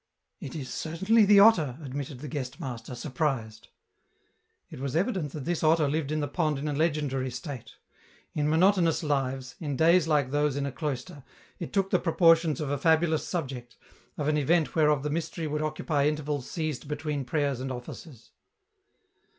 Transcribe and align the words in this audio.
"It 0.49 0.55
is 0.55 0.73
certainly 0.73 1.25
the 1.25 1.39
otter," 1.39 1.77
admitted 1.83 2.21
the 2.21 2.27
guest 2.27 2.59
master, 2.59 2.95
surprised. 2.95 3.67
It 4.71 4.79
was 4.79 4.95
evident 4.95 5.31
that 5.33 5.45
this 5.45 5.63
otter 5.63 5.87
lived 5.87 6.11
in 6.11 6.21
the 6.21 6.27
pond 6.27 6.57
in 6.57 6.67
a 6.67 6.73
legend 6.73 7.13
ary 7.13 7.29
state. 7.29 7.75
In 8.33 8.49
monotonous 8.49 9.03
lives, 9.03 9.53
in 9.59 9.75
days 9.75 10.07
like 10.07 10.31
those 10.31 10.55
in 10.55 10.65
a 10.65 10.71
cloister, 10.71 11.23
it 11.59 11.71
took 11.71 11.91
the 11.91 11.99
proportions 11.99 12.59
of 12.59 12.71
a 12.71 12.79
fabulous 12.79 13.27
subject, 13.27 13.77
of 14.17 14.27
an 14.27 14.37
event 14.37 14.73
whereof 14.73 15.03
the 15.03 15.11
mystery 15.11 15.45
would 15.45 15.61
occupy 15.61 16.07
intervals 16.07 16.49
seized 16.49 16.87
between 16.87 17.23
prayers 17.23 17.59
and 17.59 17.71
offices. 17.71 18.31